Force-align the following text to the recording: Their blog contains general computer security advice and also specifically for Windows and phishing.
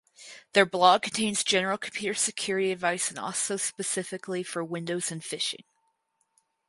Their 0.53 0.65
blog 0.65 1.03
contains 1.03 1.43
general 1.43 1.77
computer 1.77 2.15
security 2.15 2.71
advice 2.71 3.09
and 3.09 3.19
also 3.19 3.55
specifically 3.55 4.41
for 4.41 4.63
Windows 4.63 5.11
and 5.11 5.21
phishing. 5.21 5.61